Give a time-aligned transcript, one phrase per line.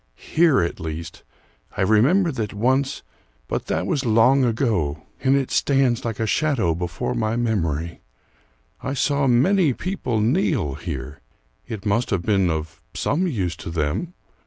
[0.17, 1.21] "Here at least
[1.77, 3.03] I remember that once
[3.47, 8.01] but that was long ago, and it stands like a shadow before my memory
[8.81, 11.21] I saw many people kneel here:
[11.67, 14.15] it must have been of some use to them?